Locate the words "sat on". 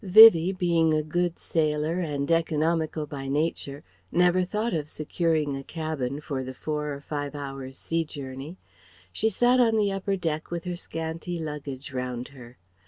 9.29-9.77